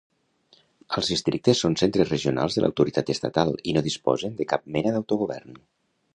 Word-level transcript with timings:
Els 1.01 1.11
districtes 1.11 1.61
són 1.65 1.77
centres 1.81 2.09
regionals 2.13 2.57
de 2.59 2.65
l'autoritat 2.65 3.13
estatal 3.15 3.53
i 3.73 3.77
no 3.79 3.85
disposen 3.91 4.35
de 4.43 4.49
cap 4.55 4.69
mena 4.79 4.97
d'autogovern. 4.99 5.63